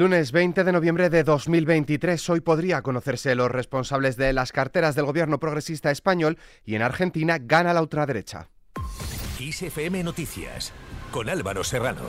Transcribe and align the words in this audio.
Lunes 0.00 0.32
20 0.32 0.64
de 0.64 0.72
noviembre 0.72 1.10
de 1.10 1.24
2023, 1.24 2.30
hoy 2.30 2.40
podría 2.40 2.80
conocerse 2.80 3.34
los 3.34 3.50
responsables 3.50 4.16
de 4.16 4.32
las 4.32 4.50
carteras 4.50 4.94
del 4.94 5.04
gobierno 5.04 5.38
progresista 5.38 5.90
español 5.90 6.38
y 6.64 6.74
en 6.74 6.80
Argentina 6.80 7.36
gana 7.38 7.74
la 7.74 7.82
ultraderecha. 7.82 8.48
ISFM 9.38 10.02
Noticias 10.02 10.72
con 11.10 11.28
Álvaro 11.28 11.64
Serrano. 11.64 12.00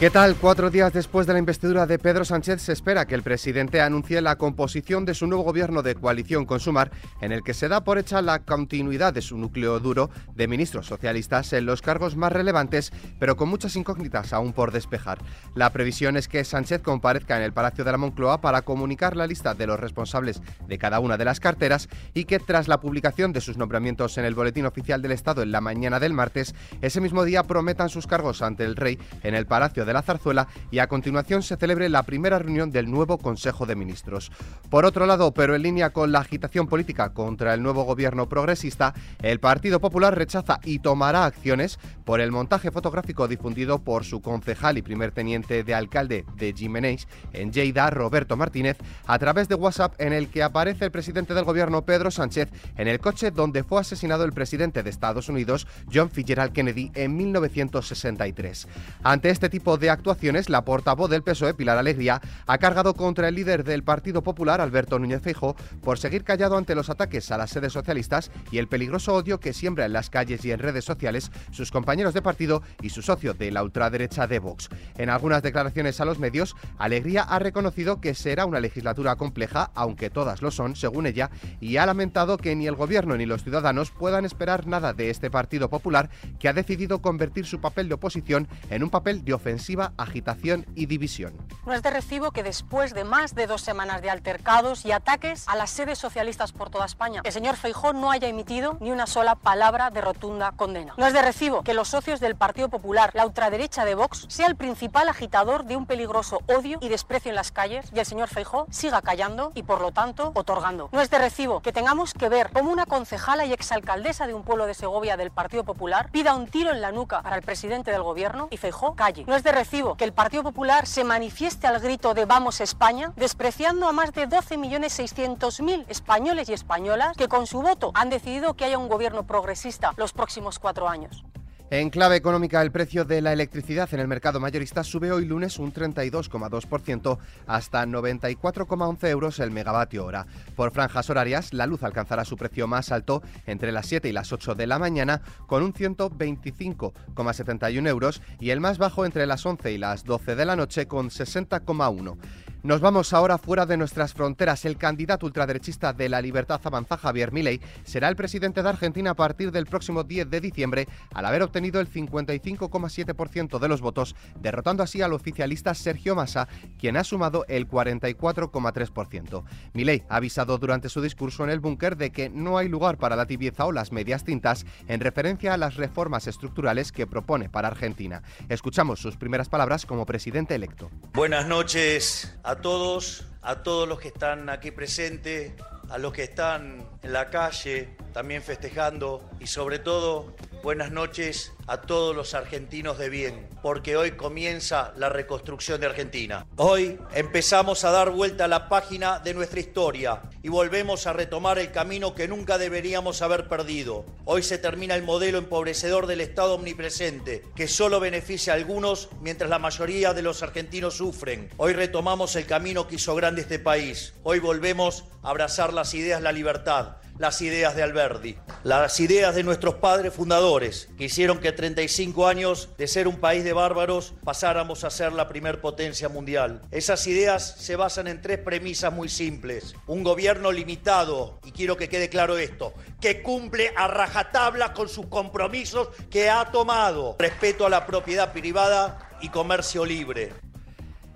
¿Qué 0.00 0.08
tal? 0.08 0.34
Cuatro 0.36 0.70
días 0.70 0.94
después 0.94 1.26
de 1.26 1.34
la 1.34 1.38
investidura 1.38 1.84
de 1.84 1.98
Pedro 1.98 2.24
Sánchez 2.24 2.62
se 2.62 2.72
espera 2.72 3.04
que 3.04 3.14
el 3.14 3.22
presidente 3.22 3.82
anuncie 3.82 4.22
la 4.22 4.36
composición 4.36 5.04
de 5.04 5.12
su 5.12 5.26
nuevo 5.26 5.44
gobierno 5.44 5.82
de 5.82 5.94
coalición 5.94 6.46
con 6.46 6.58
Sumar, 6.58 6.90
en 7.20 7.32
el 7.32 7.42
que 7.42 7.52
se 7.52 7.68
da 7.68 7.84
por 7.84 7.98
hecha 7.98 8.22
la 8.22 8.38
continuidad 8.38 9.12
de 9.12 9.20
su 9.20 9.36
núcleo 9.36 9.78
duro 9.78 10.08
de 10.34 10.48
ministros 10.48 10.86
socialistas 10.86 11.52
en 11.52 11.66
los 11.66 11.82
cargos 11.82 12.16
más 12.16 12.32
relevantes, 12.32 12.94
pero 13.18 13.36
con 13.36 13.50
muchas 13.50 13.76
incógnitas 13.76 14.32
aún 14.32 14.54
por 14.54 14.72
despejar. 14.72 15.18
La 15.54 15.68
previsión 15.68 16.16
es 16.16 16.28
que 16.28 16.44
Sánchez 16.44 16.80
comparezca 16.80 17.36
en 17.36 17.42
el 17.42 17.52
Palacio 17.52 17.84
de 17.84 17.92
la 17.92 17.98
Moncloa 17.98 18.40
para 18.40 18.62
comunicar 18.62 19.16
la 19.16 19.26
lista 19.26 19.52
de 19.52 19.66
los 19.66 19.78
responsables 19.78 20.40
de 20.66 20.78
cada 20.78 21.00
una 21.00 21.18
de 21.18 21.26
las 21.26 21.40
carteras 21.40 21.90
y 22.14 22.24
que 22.24 22.38
tras 22.38 22.68
la 22.68 22.80
publicación 22.80 23.34
de 23.34 23.42
sus 23.42 23.58
nombramientos 23.58 24.16
en 24.16 24.24
el 24.24 24.34
Boletín 24.34 24.64
Oficial 24.64 25.02
del 25.02 25.12
Estado 25.12 25.42
en 25.42 25.52
la 25.52 25.60
mañana 25.60 26.00
del 26.00 26.14
martes, 26.14 26.54
ese 26.80 27.02
mismo 27.02 27.22
día 27.24 27.42
prometan 27.42 27.90
sus 27.90 28.06
cargos 28.06 28.40
ante 28.40 28.64
el 28.64 28.76
rey 28.76 28.98
en 29.22 29.34
el 29.34 29.44
Palacio 29.44 29.84
de 29.84 29.89
de 29.90 29.94
la 29.94 30.02
Zarzuela 30.02 30.46
y 30.70 30.78
a 30.78 30.86
continuación 30.86 31.42
se 31.42 31.56
celebre 31.56 31.88
la 31.88 32.04
primera 32.04 32.38
reunión 32.38 32.70
del 32.70 32.88
nuevo 32.88 33.18
Consejo 33.18 33.66
de 33.66 33.74
Ministros. 33.74 34.30
Por 34.68 34.84
otro 34.84 35.04
lado, 35.04 35.34
pero 35.34 35.56
en 35.56 35.62
línea 35.62 35.90
con 35.90 36.12
la 36.12 36.20
agitación 36.20 36.68
política 36.68 37.12
contra 37.12 37.54
el 37.54 37.62
nuevo 37.62 37.82
gobierno 37.82 38.28
progresista, 38.28 38.94
el 39.20 39.40
Partido 39.40 39.80
Popular 39.80 40.16
rechaza 40.16 40.60
y 40.64 40.78
tomará 40.78 41.24
acciones 41.24 41.80
por 42.04 42.20
el 42.20 42.30
montaje 42.30 42.70
fotográfico 42.70 43.26
difundido 43.26 43.80
por 43.80 44.04
su 44.04 44.20
concejal 44.20 44.78
y 44.78 44.82
primer 44.82 45.10
teniente 45.10 45.64
de 45.64 45.74
alcalde 45.74 46.24
de 46.36 46.52
Jiménez 46.52 47.08
en 47.32 47.52
Lleida, 47.52 47.90
Roberto 47.90 48.36
Martínez, 48.36 48.78
a 49.06 49.18
través 49.18 49.48
de 49.48 49.56
WhatsApp 49.56 49.94
en 49.98 50.12
el 50.12 50.28
que 50.28 50.44
aparece 50.44 50.84
el 50.84 50.92
presidente 50.92 51.34
del 51.34 51.44
gobierno 51.44 51.82
Pedro 51.82 52.12
Sánchez 52.12 52.48
en 52.76 52.86
el 52.86 53.00
coche 53.00 53.32
donde 53.32 53.64
fue 53.64 53.80
asesinado 53.80 54.24
el 54.24 54.32
presidente 54.32 54.84
de 54.84 54.90
Estados 54.90 55.28
Unidos, 55.28 55.66
John 55.92 56.10
Fitzgerald 56.10 56.52
Kennedy, 56.52 56.92
en 56.94 57.16
1963. 57.16 58.68
Ante 59.02 59.30
este 59.30 59.48
tipo 59.48 59.78
de 59.78 59.79
actuaciones, 59.88 60.50
la 60.50 60.64
portavoz 60.64 61.08
del 61.08 61.22
PSOE, 61.22 61.54
Pilar 61.54 61.78
Alegría, 61.78 62.20
ha 62.46 62.58
cargado 62.58 62.92
contra 62.92 63.28
el 63.28 63.36
líder 63.36 63.64
del 63.64 63.82
Partido 63.82 64.22
Popular, 64.22 64.60
Alberto 64.60 64.98
Núñez 64.98 65.22
Feijóo, 65.22 65.56
por 65.80 65.98
seguir 65.98 66.24
callado 66.24 66.58
ante 66.58 66.74
los 66.74 66.90
ataques 66.90 67.30
a 67.30 67.38
las 67.38 67.50
sedes 67.50 67.72
socialistas 67.72 68.30
y 68.50 68.58
el 68.58 68.68
peligroso 68.68 69.14
odio 69.14 69.40
que 69.40 69.54
siembra 69.54 69.86
en 69.86 69.92
las 69.94 70.10
calles 70.10 70.44
y 70.44 70.52
en 70.52 70.58
redes 70.58 70.84
sociales 70.84 71.30
sus 71.50 71.70
compañeros 71.70 72.12
de 72.12 72.20
partido 72.20 72.62
y 72.82 72.90
su 72.90 73.00
socio 73.00 73.32
de 73.32 73.50
la 73.50 73.62
ultraderecha 73.62 74.26
de 74.26 74.38
Vox. 74.38 74.68
En 74.98 75.08
algunas 75.08 75.42
declaraciones 75.42 76.00
a 76.00 76.04
los 76.04 76.18
medios, 76.18 76.56
Alegría 76.78 77.22
ha 77.22 77.38
reconocido 77.38 78.00
que 78.00 78.14
será 78.14 78.46
una 78.46 78.60
legislatura 78.60 79.16
compleja, 79.16 79.70
aunque 79.74 80.10
todas 80.10 80.42
lo 80.42 80.50
son, 80.50 80.76
según 80.76 81.06
ella, 81.06 81.30
y 81.60 81.76
ha 81.76 81.86
lamentado 81.86 82.36
que 82.36 82.56
ni 82.56 82.66
el 82.66 82.74
gobierno 82.74 83.16
ni 83.16 83.26
los 83.26 83.42
ciudadanos 83.42 83.90
puedan 83.90 84.24
esperar 84.24 84.66
nada 84.66 84.92
de 84.92 85.10
este 85.10 85.30
Partido 85.30 85.70
Popular, 85.70 86.10
que 86.38 86.48
ha 86.48 86.52
decidido 86.52 87.00
convertir 87.00 87.46
su 87.46 87.60
papel 87.60 87.88
de 87.88 87.94
oposición 87.94 88.48
en 88.70 88.82
un 88.82 88.90
papel 88.90 89.24
de 89.24 89.34
ofensiva 89.34 89.69
agitación 89.96 90.66
y 90.74 90.86
división. 90.86 91.32
No 91.66 91.74
es 91.74 91.82
de 91.82 91.90
recibo 91.90 92.32
que 92.32 92.42
después 92.42 92.94
de 92.94 93.04
más 93.04 93.34
de 93.34 93.46
dos 93.46 93.60
semanas 93.60 94.02
de 94.02 94.10
altercados 94.10 94.84
y 94.84 94.92
ataques 94.92 95.46
a 95.46 95.56
las 95.56 95.70
sedes 95.70 95.98
socialistas 95.98 96.52
por 96.52 96.70
toda 96.70 96.86
España, 96.86 97.20
el 97.24 97.32
señor 97.32 97.56
Feijó 97.56 97.92
no 97.92 98.10
haya 98.10 98.28
emitido 98.28 98.76
ni 98.80 98.90
una 98.90 99.06
sola 99.06 99.34
palabra 99.34 99.90
de 99.90 100.00
rotunda 100.00 100.52
condena. 100.52 100.94
No 100.96 101.06
es 101.06 101.12
de 101.12 101.22
recibo 101.22 101.62
que 101.62 101.74
los 101.74 101.88
socios 101.88 102.18
del 102.18 102.34
Partido 102.34 102.68
Popular, 102.68 103.10
la 103.14 103.26
ultraderecha 103.26 103.84
de 103.84 103.94
Vox, 103.94 104.26
sea 104.28 104.46
el 104.46 104.56
principal 104.56 105.08
agitador 105.08 105.64
de 105.64 105.76
un 105.76 105.86
peligroso 105.86 106.40
odio 106.48 106.78
y 106.80 106.88
desprecio 106.88 107.30
en 107.30 107.36
las 107.36 107.52
calles 107.52 107.90
y 107.94 107.98
el 107.98 108.06
señor 108.06 108.28
Feijó 108.28 108.66
siga 108.70 109.02
callando 109.02 109.52
y 109.54 109.62
por 109.62 109.80
lo 109.80 109.92
tanto 109.92 110.32
otorgando. 110.34 110.88
No 110.92 111.00
es 111.00 111.10
de 111.10 111.18
recibo 111.18 111.60
que 111.60 111.72
tengamos 111.72 112.14
que 112.14 112.28
ver 112.28 112.50
cómo 112.52 112.72
una 112.72 112.86
concejala 112.86 113.44
y 113.44 113.52
exalcaldesa 113.52 114.26
de 114.26 114.34
un 114.34 114.42
pueblo 114.42 114.66
de 114.66 114.74
Segovia 114.74 115.16
del 115.16 115.30
Partido 115.30 115.64
Popular 115.64 116.10
pida 116.10 116.34
un 116.34 116.46
tiro 116.46 116.72
en 116.72 116.80
la 116.80 116.90
nuca 116.90 117.22
para 117.22 117.36
el 117.36 117.42
presidente 117.42 117.90
del 117.90 118.02
gobierno 118.02 118.48
y 118.50 118.56
Feijó 118.56 118.94
calle. 118.94 119.24
No 119.26 119.36
es 119.36 119.42
de 119.42 119.52
recibo 119.60 119.94
que 119.94 120.04
el 120.04 120.14
Partido 120.14 120.42
Popular 120.42 120.86
se 120.86 121.04
manifieste 121.04 121.66
al 121.66 121.80
grito 121.80 122.14
de 122.14 122.24
Vamos 122.24 122.62
España, 122.62 123.12
despreciando 123.16 123.88
a 123.88 123.92
más 123.92 124.14
de 124.14 124.26
12.600.000 124.26 125.84
españoles 125.88 126.48
y 126.48 126.54
españolas 126.54 127.14
que 127.14 127.28
con 127.28 127.46
su 127.46 127.60
voto 127.60 127.90
han 127.92 128.08
decidido 128.08 128.54
que 128.54 128.64
haya 128.64 128.78
un 128.78 128.88
gobierno 128.88 129.26
progresista 129.26 129.92
los 129.98 130.14
próximos 130.14 130.58
cuatro 130.58 130.88
años. 130.88 131.24
En 131.72 131.90
clave 131.90 132.16
económica, 132.16 132.60
el 132.62 132.72
precio 132.72 133.04
de 133.04 133.22
la 133.22 133.32
electricidad 133.32 133.88
en 133.94 134.00
el 134.00 134.08
mercado 134.08 134.40
mayorista 134.40 134.82
sube 134.82 135.12
hoy 135.12 135.24
lunes 135.24 135.60
un 135.60 135.72
32,2% 135.72 137.18
hasta 137.46 137.86
94,11 137.86 139.06
euros 139.06 139.38
el 139.38 139.52
megavatio 139.52 140.04
hora. 140.04 140.26
Por 140.56 140.72
franjas 140.72 141.08
horarias, 141.10 141.54
la 141.54 141.68
luz 141.68 141.84
alcanzará 141.84 142.24
su 142.24 142.36
precio 142.36 142.66
más 142.66 142.90
alto 142.90 143.22
entre 143.46 143.70
las 143.70 143.86
7 143.86 144.08
y 144.08 144.12
las 144.12 144.32
8 144.32 144.56
de 144.56 144.66
la 144.66 144.80
mañana 144.80 145.22
con 145.46 145.62
un 145.62 145.72
125,71 145.72 147.86
euros 147.86 148.20
y 148.40 148.50
el 148.50 148.58
más 148.58 148.78
bajo 148.78 149.06
entre 149.06 149.28
las 149.28 149.46
11 149.46 149.70
y 149.70 149.78
las 149.78 150.02
12 150.02 150.34
de 150.34 150.46
la 150.46 150.56
noche 150.56 150.88
con 150.88 151.08
60,1. 151.08 152.16
Nos 152.62 152.82
vamos 152.82 153.14
ahora 153.14 153.38
fuera 153.38 153.64
de 153.64 153.78
nuestras 153.78 154.12
fronteras. 154.12 154.66
El 154.66 154.76
candidato 154.76 155.24
ultraderechista 155.24 155.94
de 155.94 156.10
la 156.10 156.20
Libertad 156.20 156.60
Avanza, 156.62 156.98
Javier 156.98 157.32
Milei, 157.32 157.58
será 157.84 158.10
el 158.10 158.16
presidente 158.16 158.62
de 158.62 158.68
Argentina 158.68 159.12
a 159.12 159.14
partir 159.14 159.50
del 159.50 159.64
próximo 159.64 160.04
10 160.04 160.28
de 160.28 160.42
diciembre, 160.42 160.86
al 161.14 161.24
haber 161.24 161.42
obtenido 161.42 161.80
el 161.80 161.90
55,7% 161.90 163.58
de 163.58 163.68
los 163.68 163.80
votos, 163.80 164.14
derrotando 164.38 164.82
así 164.82 165.00
al 165.00 165.14
oficialista 165.14 165.72
Sergio 165.72 166.14
Massa, 166.14 166.48
quien 166.78 166.98
ha 166.98 167.04
sumado 167.04 167.46
el 167.48 167.66
44,3%. 167.66 169.42
Milei 169.72 170.02
ha 170.10 170.16
avisado 170.16 170.58
durante 170.58 170.90
su 170.90 171.00
discurso 171.00 171.44
en 171.44 171.50
el 171.50 171.60
búnker 171.60 171.96
de 171.96 172.12
que 172.12 172.28
no 172.28 172.58
hay 172.58 172.68
lugar 172.68 172.98
para 172.98 173.16
la 173.16 173.24
tibieza 173.24 173.64
o 173.64 173.72
las 173.72 173.90
medias 173.90 174.24
tintas 174.24 174.66
en 174.86 175.00
referencia 175.00 175.54
a 175.54 175.56
las 175.56 175.76
reformas 175.76 176.26
estructurales 176.26 176.92
que 176.92 177.06
propone 177.06 177.48
para 177.48 177.68
Argentina. 177.68 178.22
Escuchamos 178.50 179.00
sus 179.00 179.16
primeras 179.16 179.48
palabras 179.48 179.86
como 179.86 180.04
presidente 180.04 180.54
electo. 180.54 180.90
Buenas 181.14 181.46
noches 181.46 182.36
todos, 182.56 183.24
a 183.42 183.62
todos 183.62 183.88
los 183.88 184.00
que 184.00 184.08
están 184.08 184.48
aquí 184.48 184.70
presentes, 184.70 185.52
a 185.88 185.98
los 185.98 186.12
que 186.12 186.24
están 186.24 186.88
en 187.02 187.12
la 187.12 187.30
calle 187.30 187.96
también 188.12 188.42
festejando 188.42 189.28
y 189.40 189.46
sobre 189.46 189.78
todo 189.78 190.34
buenas 190.62 190.90
noches 190.90 191.52
a 191.66 191.80
todos 191.80 192.14
los 192.14 192.34
argentinos 192.34 192.98
de 192.98 193.08
bien, 193.08 193.48
porque 193.62 193.96
hoy 193.96 194.12
comienza 194.12 194.92
la 194.96 195.08
reconstrucción 195.08 195.80
de 195.80 195.86
Argentina. 195.86 196.46
Hoy 196.56 196.98
empezamos 197.14 197.84
a 197.84 197.90
dar 197.90 198.10
vuelta 198.10 198.44
a 198.44 198.48
la 198.48 198.68
página 198.68 199.20
de 199.20 199.32
nuestra 199.32 199.60
historia 199.60 200.22
y 200.42 200.48
volvemos 200.48 201.06
a 201.06 201.12
retomar 201.12 201.58
el 201.58 201.70
camino 201.72 202.14
que 202.14 202.28
nunca 202.28 202.58
deberíamos 202.58 203.22
haber 203.22 203.48
perdido. 203.48 204.04
Hoy 204.24 204.42
se 204.42 204.58
termina 204.58 204.94
el 204.94 205.02
modelo 205.02 205.38
empobrecedor 205.38 206.06
del 206.06 206.20
Estado 206.20 206.54
omnipresente, 206.54 207.42
que 207.54 207.68
solo 207.68 208.00
beneficia 208.00 208.52
a 208.52 208.56
algunos 208.56 209.08
mientras 209.20 209.48
la 209.48 209.58
mayoría 209.58 210.12
de 210.12 210.22
los 210.22 210.42
argentinos 210.42 210.94
sufren. 210.94 211.48
Hoy 211.56 211.72
retomamos 211.72 212.36
el 212.36 212.46
camino 212.46 212.86
que 212.86 212.96
hizo 212.96 213.14
grande 213.14 213.42
este 213.42 213.58
país. 213.58 214.14
Hoy 214.22 214.40
volvemos 214.40 215.04
a 215.22 215.30
abrazar 215.30 215.72
las 215.72 215.94
ideas, 215.94 216.20
la 216.20 216.32
libertad 216.32 216.96
las 217.20 217.42
ideas 217.42 217.76
de 217.76 217.82
Alberdi, 217.82 218.36
las 218.64 218.98
ideas 218.98 219.34
de 219.34 219.42
nuestros 219.42 219.74
padres 219.74 220.14
fundadores, 220.14 220.88
que 220.96 221.04
hicieron 221.04 221.38
que 221.38 221.52
35 221.52 222.26
años 222.26 222.70
de 222.78 222.88
ser 222.88 223.06
un 223.06 223.20
país 223.20 223.44
de 223.44 223.52
bárbaros 223.52 224.14
pasáramos 224.24 224.84
a 224.84 224.90
ser 224.90 225.12
la 225.12 225.28
primer 225.28 225.60
potencia 225.60 226.08
mundial. 226.08 226.62
Esas 226.70 227.06
ideas 227.06 227.56
se 227.58 227.76
basan 227.76 228.08
en 228.08 228.22
tres 228.22 228.38
premisas 228.38 228.90
muy 228.90 229.10
simples. 229.10 229.74
Un 229.86 230.02
gobierno 230.02 230.50
limitado, 230.50 231.38
y 231.44 231.52
quiero 231.52 231.76
que 231.76 231.90
quede 231.90 232.08
claro 232.08 232.38
esto, 232.38 232.72
que 233.02 233.20
cumple 233.20 233.70
a 233.76 233.86
rajatabla 233.86 234.72
con 234.72 234.88
sus 234.88 235.04
compromisos 235.08 235.88
que 236.08 236.30
ha 236.30 236.50
tomado. 236.50 237.16
Respeto 237.18 237.66
a 237.66 237.70
la 237.70 237.84
propiedad 237.84 238.32
privada 238.32 239.10
y 239.20 239.28
comercio 239.28 239.84
libre. 239.84 240.32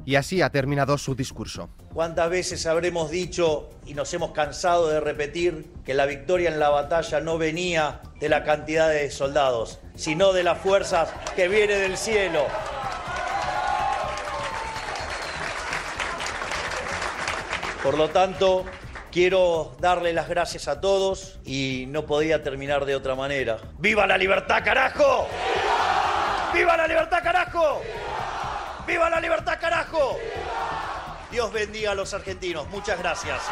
Y 0.05 0.17
así 0.17 0.43
ha 0.43 0.51
terminado 0.51 0.99
su 0.99 1.15
discurso. 1.15 1.71
¿Cuántas 1.95 2.29
veces 2.29 2.67
habremos 2.67 3.09
dicho 3.09 3.71
y 3.87 3.95
nos 3.95 4.13
hemos 4.15 4.33
cansado 4.33 4.89
de 4.89 4.99
repetir 4.99 5.71
que 5.87 5.95
la 5.95 6.07
victoria 6.07 6.51
en 6.51 6.59
la 6.59 6.69
batalla 6.69 7.21
no 7.21 7.39
venía 7.39 8.01
de 8.19 8.29
la 8.29 8.43
cantidad 8.43 8.89
de 8.89 9.13
soldados, 9.13 9.79
sino 9.95 10.33
de 10.33 10.43
las 10.43 10.59
fuerzas 10.59 11.11
que 11.37 11.47
vienen 11.47 11.83
del 11.83 11.97
cielo? 11.97 12.47
Por 17.85 17.97
lo 17.97 18.11
tanto, 18.11 18.65
quiero 19.13 19.77
darle 19.79 20.13
las 20.13 20.29
gracias 20.29 20.67
a 20.67 20.81
todos 20.81 21.39
y 21.45 21.85
no 21.91 22.07
podía 22.07 22.43
terminar 22.43 22.87
de 22.87 22.97
otra 22.97 23.15
manera. 23.15 23.59
¡Viva 23.79 24.05
la 24.05 24.19
libertad, 24.19 24.65
carajo! 24.65 25.29
¡Viva 26.53 26.77
la 26.77 26.89
libertad, 26.89 27.23
carajo! 27.23 27.83
¡Viva 28.85 29.09
la 29.09 29.21
libertad, 29.21 29.59
carajo! 29.61 30.14
Dios 31.35 31.53
bendiga 31.53 31.91
a 31.91 31.95
los 31.97 32.15
argentinos. 32.15 32.69
Muchas 32.71 32.97
gracias. 32.97 33.43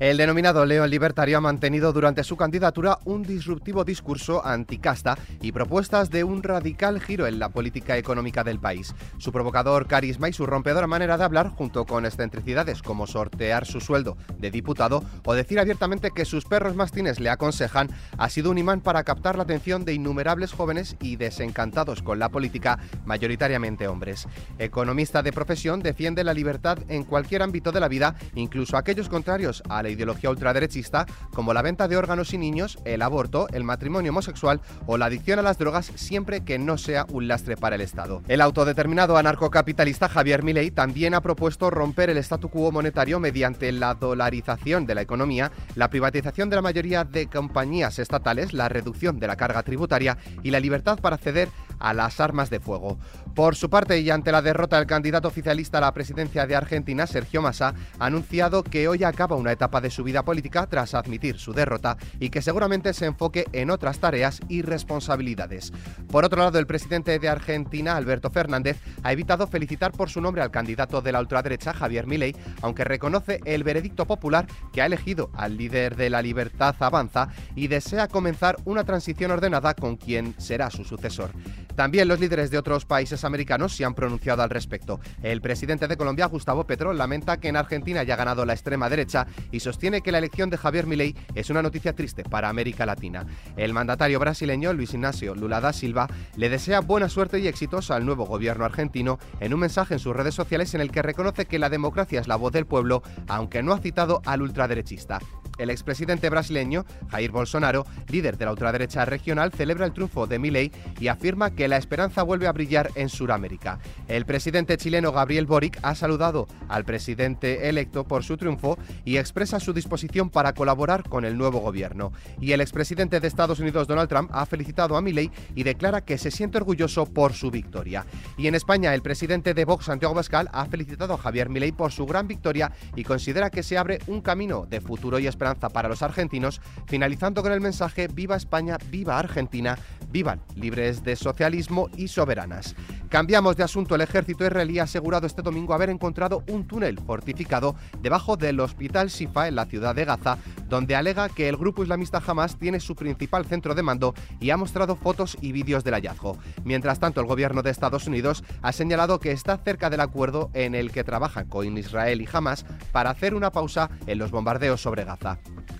El 0.00 0.16
denominado 0.16 0.66
León 0.66 0.90
Libertario 0.90 1.38
ha 1.38 1.40
mantenido 1.40 1.92
durante 1.92 2.24
su 2.24 2.36
candidatura 2.36 2.98
un 3.04 3.22
disruptivo 3.22 3.84
discurso 3.84 4.44
anticasta 4.44 5.16
y 5.40 5.52
propuestas 5.52 6.10
de 6.10 6.24
un 6.24 6.42
radical 6.42 7.00
giro 7.00 7.28
en 7.28 7.38
la 7.38 7.50
política 7.50 7.96
económica 7.96 8.42
del 8.42 8.58
país. 8.58 8.92
Su 9.18 9.30
provocador 9.30 9.86
carisma 9.86 10.28
y 10.28 10.32
su 10.32 10.46
rompedora 10.46 10.88
manera 10.88 11.16
de 11.16 11.22
hablar, 11.22 11.50
junto 11.50 11.84
con 11.84 12.06
excentricidades 12.06 12.82
como 12.82 13.06
sortear 13.06 13.66
su 13.66 13.80
sueldo 13.80 14.16
de 14.36 14.50
diputado 14.50 15.04
o 15.24 15.32
decir 15.32 15.60
abiertamente 15.60 16.10
que 16.10 16.24
sus 16.24 16.44
perros 16.44 16.74
mastines 16.74 17.20
le 17.20 17.30
aconsejan, 17.30 17.88
ha 18.18 18.28
sido 18.30 18.50
un 18.50 18.58
imán 18.58 18.80
para 18.80 19.04
captar 19.04 19.36
la 19.36 19.44
atención 19.44 19.84
de 19.84 19.94
innumerables 19.94 20.52
jóvenes 20.52 20.96
y 21.00 21.14
desencantados 21.14 22.02
con 22.02 22.18
la 22.18 22.30
política, 22.30 22.80
mayoritariamente 23.04 23.86
hombres. 23.86 24.26
Economista 24.58 25.22
de 25.22 25.32
profesión, 25.32 25.80
defiende 25.80 26.24
la 26.24 26.34
libertad 26.34 26.78
en 26.88 27.04
cualquier 27.04 27.42
ámbito 27.42 27.70
de 27.70 27.78
la 27.78 27.86
vida, 27.86 28.16
incluso 28.34 28.76
aquellos 28.76 29.08
contrarios 29.08 29.62
a 29.68 29.84
la 29.84 29.93
ideología 29.94 30.30
ultraderechista, 30.30 31.06
como 31.32 31.54
la 31.54 31.62
venta 31.62 31.88
de 31.88 31.96
órganos 31.96 32.32
y 32.34 32.38
niños, 32.38 32.78
el 32.84 33.02
aborto, 33.02 33.48
el 33.52 33.64
matrimonio 33.64 34.10
homosexual 34.10 34.60
o 34.86 34.98
la 34.98 35.06
adicción 35.06 35.38
a 35.38 35.42
las 35.42 35.58
drogas, 35.58 35.90
siempre 35.94 36.44
que 36.44 36.58
no 36.58 36.78
sea 36.78 37.06
un 37.08 37.26
lastre 37.28 37.56
para 37.56 37.76
el 37.76 37.82
Estado. 37.82 38.22
El 38.28 38.40
autodeterminado 38.40 39.16
anarcocapitalista 39.16 40.08
Javier 40.08 40.42
Milei 40.42 40.70
también 40.70 41.14
ha 41.14 41.20
propuesto 41.20 41.70
romper 41.70 42.10
el 42.10 42.18
statu 42.18 42.48
quo 42.48 42.70
monetario 42.70 43.20
mediante 43.20 43.72
la 43.72 43.94
dolarización 43.94 44.86
de 44.86 44.94
la 44.94 45.02
economía, 45.02 45.50
la 45.74 45.88
privatización 45.88 46.50
de 46.50 46.56
la 46.56 46.62
mayoría 46.62 47.04
de 47.04 47.26
compañías 47.26 47.98
estatales, 47.98 48.52
la 48.52 48.68
reducción 48.68 49.18
de 49.18 49.26
la 49.26 49.36
carga 49.36 49.62
tributaria 49.62 50.18
y 50.42 50.50
la 50.50 50.60
libertad 50.60 50.98
para 51.00 51.16
acceder 51.16 51.48
a 51.84 51.92
las 51.92 52.18
armas 52.18 52.48
de 52.48 52.60
fuego. 52.60 52.98
Por 53.34 53.56
su 53.56 53.68
parte, 53.68 54.00
y 54.00 54.10
ante 54.10 54.32
la 54.32 54.40
derrota 54.40 54.78
del 54.78 54.86
candidato 54.86 55.28
oficialista 55.28 55.78
a 55.78 55.82
la 55.82 55.92
presidencia 55.92 56.46
de 56.46 56.56
Argentina, 56.56 57.06
Sergio 57.06 57.42
Massa, 57.42 57.74
ha 57.98 58.06
anunciado 58.06 58.62
que 58.62 58.88
hoy 58.88 59.04
acaba 59.04 59.36
una 59.36 59.52
etapa 59.52 59.82
de 59.82 59.90
su 59.90 60.02
vida 60.02 60.24
política 60.24 60.66
tras 60.66 60.94
admitir 60.94 61.38
su 61.38 61.52
derrota 61.52 61.98
y 62.20 62.30
que 62.30 62.40
seguramente 62.40 62.94
se 62.94 63.06
enfoque 63.06 63.44
en 63.52 63.70
otras 63.70 63.98
tareas 63.98 64.40
y 64.48 64.62
responsabilidades. 64.62 65.72
Por 66.10 66.24
otro 66.24 66.42
lado, 66.42 66.58
el 66.58 66.66
presidente 66.66 67.18
de 67.18 67.28
Argentina, 67.28 67.96
Alberto 67.96 68.30
Fernández, 68.30 68.80
ha 69.02 69.12
evitado 69.12 69.46
felicitar 69.46 69.92
por 69.92 70.08
su 70.08 70.20
nombre 70.20 70.42
al 70.42 70.50
candidato 70.50 71.02
de 71.02 71.12
la 71.12 71.20
ultraderecha, 71.20 71.74
Javier 71.74 72.06
Milei, 72.06 72.34
aunque 72.62 72.84
reconoce 72.84 73.40
el 73.44 73.62
veredicto 73.62 74.06
popular 74.06 74.46
que 74.72 74.80
ha 74.80 74.86
elegido 74.86 75.30
al 75.34 75.58
líder 75.58 75.96
de 75.96 76.08
la 76.08 76.22
Libertad 76.22 76.76
Avanza 76.80 77.28
y 77.54 77.68
desea 77.68 78.08
comenzar 78.08 78.56
una 78.64 78.84
transición 78.84 79.32
ordenada 79.32 79.74
con 79.74 79.96
quien 79.96 80.34
será 80.38 80.70
su 80.70 80.84
sucesor. 80.84 81.30
También 81.74 82.08
los 82.08 82.20
líderes 82.20 82.50
de 82.50 82.58
otros 82.58 82.84
países 82.84 83.24
americanos 83.24 83.74
se 83.76 83.84
han 83.84 83.94
pronunciado 83.94 84.42
al 84.42 84.50
respecto. 84.50 85.00
El 85.22 85.40
presidente 85.40 85.88
de 85.88 85.96
Colombia, 85.96 86.26
Gustavo 86.26 86.64
Petro, 86.64 86.92
lamenta 86.92 87.38
que 87.38 87.48
en 87.48 87.56
Argentina 87.56 88.00
haya 88.00 88.16
ganado 88.16 88.44
la 88.44 88.52
extrema 88.52 88.88
derecha 88.88 89.26
y 89.50 89.60
sostiene 89.60 90.00
que 90.00 90.12
la 90.12 90.18
elección 90.18 90.50
de 90.50 90.58
Javier 90.58 90.86
Milei 90.86 91.16
es 91.34 91.50
una 91.50 91.62
noticia 91.62 91.94
triste 91.94 92.24
para 92.24 92.48
América 92.48 92.86
Latina. 92.86 93.26
El 93.56 93.72
mandatario 93.72 94.18
brasileño, 94.20 94.72
Luis 94.72 94.94
Ignacio 94.94 95.34
Lula 95.34 95.60
da 95.60 95.72
Silva, 95.72 96.08
le 96.36 96.48
desea 96.48 96.80
buena 96.80 97.08
suerte 97.08 97.38
y 97.38 97.48
éxitos 97.48 97.90
al 97.90 98.06
nuevo 98.06 98.26
gobierno 98.26 98.64
argentino 98.64 99.18
en 99.40 99.54
un 99.54 99.60
mensaje 99.60 99.94
en 99.94 100.00
sus 100.00 100.14
redes 100.14 100.34
sociales 100.34 100.74
en 100.74 100.80
el 100.80 100.90
que 100.90 101.02
reconoce 101.02 101.46
que 101.46 101.58
la 101.58 101.70
democracia 101.70 102.20
es 102.20 102.28
la 102.28 102.36
voz 102.36 102.52
del 102.52 102.66
pueblo, 102.66 103.02
aunque 103.28 103.62
no 103.62 103.72
ha 103.72 103.78
citado 103.78 104.22
al 104.24 104.42
ultraderechista. 104.42 105.18
El 105.58 105.70
expresidente 105.70 106.30
brasileño, 106.30 106.84
Jair 107.08 107.30
Bolsonaro, 107.30 107.86
líder 108.08 108.36
de 108.36 108.44
la 108.44 108.50
ultraderecha 108.50 109.04
regional, 109.04 109.52
celebra 109.52 109.86
el 109.86 109.92
triunfo 109.92 110.26
de 110.26 110.38
Milei 110.38 110.72
y 110.98 111.08
afirma 111.08 111.50
que 111.50 111.68
la 111.68 111.76
esperanza 111.76 112.22
vuelve 112.22 112.48
a 112.48 112.52
brillar 112.52 112.90
en 112.96 113.08
Sudamérica. 113.08 113.78
El 114.08 114.26
presidente 114.26 114.76
chileno 114.76 115.12
Gabriel 115.12 115.46
Boric 115.46 115.78
ha 115.82 115.94
saludado 115.94 116.48
al 116.68 116.84
presidente 116.84 117.68
electo 117.68 118.04
por 118.04 118.24
su 118.24 118.36
triunfo 118.36 118.78
y 119.04 119.18
expresa 119.18 119.60
su 119.60 119.72
disposición 119.72 120.28
para 120.28 120.54
colaborar 120.54 121.08
con 121.08 121.24
el 121.24 121.38
nuevo 121.38 121.60
gobierno. 121.60 122.12
Y 122.40 122.52
el 122.52 122.60
expresidente 122.60 123.20
de 123.20 123.28
Estados 123.28 123.60
Unidos 123.60 123.86
Donald 123.86 124.08
Trump 124.08 124.30
ha 124.32 124.46
felicitado 124.46 124.96
a 124.96 125.02
Milei 125.02 125.30
y 125.54 125.62
declara 125.62 126.00
que 126.00 126.18
se 126.18 126.30
siente 126.30 126.58
orgulloso 126.58 127.06
por 127.06 127.32
su 127.32 127.50
victoria. 127.50 128.06
Y 128.36 128.48
en 128.48 128.56
España 128.56 128.92
el 128.94 129.02
presidente 129.02 129.54
de 129.54 129.64
Vox 129.64 129.84
Santiago 129.84 130.14
Pascal 130.14 130.48
ha 130.52 130.66
felicitado 130.66 131.14
a 131.14 131.18
Javier 131.18 131.48
Milei 131.48 131.72
por 131.72 131.92
su 131.92 132.06
gran 132.06 132.26
victoria 132.26 132.72
y 132.96 133.04
considera 133.04 133.50
que 133.50 133.62
se 133.62 133.78
abre 133.78 134.00
un 134.08 134.20
camino 134.20 134.66
de 134.66 134.80
futuro 134.80 135.18
y 135.18 135.26
esperanza 135.26 135.43
para 135.54 135.88
los 135.88 136.02
argentinos, 136.02 136.60
finalizando 136.86 137.42
con 137.42 137.52
el 137.52 137.60
mensaje 137.60 138.08
Viva 138.08 138.36
España, 138.36 138.78
viva 138.90 139.18
Argentina, 139.18 139.78
vivan 140.10 140.40
libres 140.56 141.04
de 141.04 141.16
socialismo 141.16 141.90
y 141.96 142.08
soberanas. 142.08 142.74
Cambiamos 143.14 143.56
de 143.56 143.62
asunto. 143.62 143.94
El 143.94 144.00
ejército 144.00 144.44
israelí 144.44 144.80
ha 144.80 144.82
asegurado 144.82 145.24
este 145.24 145.40
domingo 145.40 145.72
haber 145.72 145.88
encontrado 145.88 146.42
un 146.48 146.66
túnel 146.66 146.98
fortificado 146.98 147.76
debajo 148.02 148.36
del 148.36 148.58
hospital 148.58 149.06
Shifa 149.06 149.46
en 149.46 149.54
la 149.54 149.66
ciudad 149.66 149.94
de 149.94 150.04
Gaza, 150.04 150.36
donde 150.68 150.96
alega 150.96 151.28
que 151.28 151.48
el 151.48 151.56
grupo 151.56 151.84
islamista 151.84 152.20
Hamas 152.26 152.58
tiene 152.58 152.80
su 152.80 152.96
principal 152.96 153.44
centro 153.44 153.76
de 153.76 153.84
mando 153.84 154.14
y 154.40 154.50
ha 154.50 154.56
mostrado 154.56 154.96
fotos 154.96 155.38
y 155.40 155.52
vídeos 155.52 155.84
del 155.84 155.94
hallazgo. 155.94 156.38
Mientras 156.64 156.98
tanto, 156.98 157.20
el 157.20 157.28
gobierno 157.28 157.62
de 157.62 157.70
Estados 157.70 158.08
Unidos 158.08 158.42
ha 158.62 158.72
señalado 158.72 159.20
que 159.20 159.30
está 159.30 159.58
cerca 159.58 159.90
del 159.90 160.00
acuerdo 160.00 160.50
en 160.52 160.74
el 160.74 160.90
que 160.90 161.04
trabajan 161.04 161.46
con 161.46 161.78
Israel 161.78 162.20
y 162.20 162.28
Hamas 162.32 162.66
para 162.90 163.10
hacer 163.10 163.36
una 163.36 163.52
pausa 163.52 163.90
en 164.08 164.18
los 164.18 164.32
bombardeos 164.32 164.82
sobre 164.82 165.04
Gaza. 165.04 165.38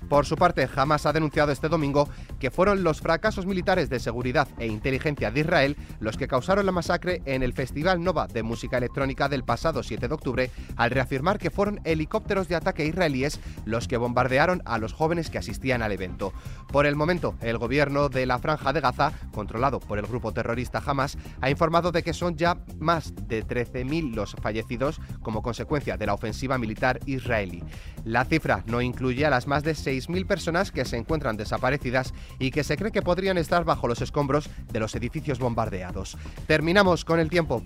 Por 0.08 0.26
su 0.26 0.36
parte, 0.36 0.68
Hamas 0.76 1.06
ha 1.06 1.12
denunciado 1.12 1.50
este 1.50 1.68
domingo 1.68 2.08
que 2.38 2.50
fueron 2.50 2.84
los 2.84 3.00
fracasos 3.00 3.46
militares 3.46 3.88
de 3.88 3.98
seguridad 3.98 4.46
e 4.58 4.66
inteligencia 4.66 5.30
de 5.30 5.40
Israel 5.40 5.76
los 5.98 6.16
que 6.16 6.28
causaron 6.28 6.66
la 6.66 6.72
masacre 6.72 7.22
en 7.24 7.42
el 7.42 7.52
Festival 7.52 8.02
Nova 8.02 8.26
de 8.26 8.42
Música 8.42 8.78
Electrónica 8.78 9.28
del 9.28 9.44
pasado 9.44 9.82
7 9.82 10.08
de 10.08 10.14
octubre, 10.14 10.50
al 10.76 10.90
reafirmar 10.90 11.38
que 11.38 11.50
fueron 11.50 11.80
helicópteros 11.84 12.48
de 12.48 12.56
ataque 12.56 12.86
israelíes 12.86 13.40
los 13.64 13.88
que 13.88 13.96
bombardearon 13.96 14.62
a 14.64 14.78
los 14.78 14.92
jóvenes 14.92 15.30
que 15.30 15.38
asistían 15.38 15.82
al 15.82 15.92
evento. 15.92 16.32
Por 16.70 16.86
el 16.86 16.96
momento, 16.96 17.34
el 17.40 17.58
gobierno 17.58 18.08
de 18.08 18.26
la 18.26 18.38
Franja 18.38 18.72
de 18.72 18.80
Gaza, 18.80 19.12
controlado 19.32 19.80
por 19.80 19.98
el 19.98 20.06
grupo 20.06 20.32
terrorista 20.32 20.82
Hamas, 20.84 21.16
ha 21.40 21.50
informado 21.50 21.92
de 21.92 22.02
que 22.02 22.12
son 22.12 22.36
ya 22.36 22.58
más 22.78 23.14
de 23.28 23.46
13.000 23.46 24.14
los 24.14 24.36
fallecidos 24.40 25.00
como 25.22 25.42
consecuencia 25.42 25.96
de 25.96 26.06
la 26.06 26.14
ofensiva 26.14 26.58
militar 26.58 27.00
israelí. 27.06 27.62
La 28.04 28.24
cifra 28.24 28.62
no 28.66 28.82
incluye 28.82 29.24
a 29.24 29.30
las 29.30 29.46
más 29.46 29.62
de 29.62 29.72
6.000 29.72 30.26
personas 30.26 30.70
que 30.70 30.84
se 30.84 30.96
encuentran 30.96 31.36
desaparecidas 31.36 32.12
y 32.38 32.50
que 32.50 32.64
se 32.64 32.76
cree 32.76 32.92
que 32.92 33.02
podrían 33.02 33.38
estar 33.38 33.64
bajo 33.64 33.88
los 33.88 34.00
escombros 34.02 34.50
de 34.72 34.80
los 34.80 34.94
edificios 34.94 35.38
bombardeados. 35.38 36.18
Terminamos 36.46 37.03
con 37.04 37.20
el 37.20 37.28
tiempo. 37.28 37.62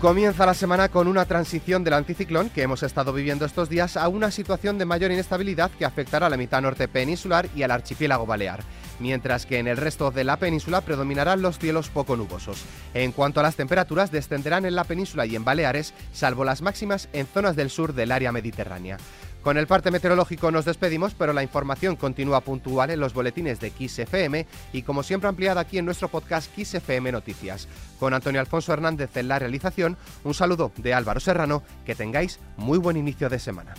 Comienza 0.00 0.44
la 0.44 0.52
semana 0.52 0.90
con 0.90 1.08
una 1.08 1.24
transición 1.24 1.82
del 1.82 1.94
anticiclón 1.94 2.50
que 2.50 2.60
hemos 2.60 2.82
estado 2.82 3.14
viviendo 3.14 3.46
estos 3.46 3.70
días 3.70 3.96
a 3.96 4.08
una 4.08 4.30
situación 4.30 4.76
de 4.76 4.84
mayor 4.84 5.10
inestabilidad 5.10 5.70
que 5.70 5.86
afectará 5.86 6.26
a 6.26 6.30
la 6.30 6.36
mitad 6.36 6.60
norte 6.60 6.86
peninsular 6.86 7.48
y 7.56 7.62
al 7.62 7.70
archipiélago 7.70 8.26
balear, 8.26 8.62
mientras 9.00 9.46
que 9.46 9.58
en 9.58 9.66
el 9.66 9.78
resto 9.78 10.10
de 10.10 10.24
la 10.24 10.36
península 10.36 10.82
predominarán 10.82 11.40
los 11.40 11.58
cielos 11.58 11.88
poco 11.88 12.14
nubosos. 12.14 12.62
En 12.92 13.10
cuanto 13.10 13.40
a 13.40 13.42
las 13.42 13.56
temperaturas, 13.56 14.12
descenderán 14.12 14.66
en 14.66 14.76
la 14.76 14.84
península 14.84 15.24
y 15.24 15.34
en 15.34 15.44
Baleares, 15.44 15.94
salvo 16.12 16.44
las 16.44 16.60
máximas 16.60 17.08
en 17.14 17.26
zonas 17.26 17.56
del 17.56 17.70
sur 17.70 17.94
del 17.94 18.12
área 18.12 18.32
mediterránea. 18.32 18.98
Con 19.46 19.58
el 19.58 19.68
parte 19.68 19.92
meteorológico 19.92 20.50
nos 20.50 20.64
despedimos, 20.64 21.14
pero 21.14 21.32
la 21.32 21.44
información 21.44 21.94
continúa 21.94 22.40
puntual 22.40 22.90
en 22.90 22.98
los 22.98 23.14
boletines 23.14 23.60
de 23.60 23.70
XFM 23.70 24.44
y 24.72 24.82
como 24.82 25.04
siempre 25.04 25.28
ampliada 25.28 25.60
aquí 25.60 25.78
en 25.78 25.84
nuestro 25.84 26.08
podcast 26.08 26.50
XFM 26.58 27.12
Noticias. 27.12 27.68
Con 28.00 28.12
Antonio 28.12 28.40
Alfonso 28.40 28.72
Hernández 28.72 29.16
en 29.16 29.28
la 29.28 29.38
realización, 29.38 29.96
un 30.24 30.34
saludo 30.34 30.72
de 30.78 30.94
Álvaro 30.94 31.20
Serrano, 31.20 31.62
que 31.84 31.94
tengáis 31.94 32.40
muy 32.56 32.78
buen 32.78 32.96
inicio 32.96 33.28
de 33.28 33.38
semana. 33.38 33.74